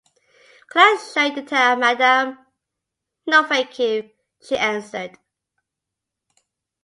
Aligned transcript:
“Can 0.71 0.81
I 0.97 0.99
show 0.99 1.25
you 1.25 1.35
the 1.35 1.41
town, 1.43 1.79
madam?” 1.79 2.39
“No, 3.27 3.43
thank 3.43 3.77
you,” 3.77 4.09
she 4.41 4.57
answered. 4.57 5.15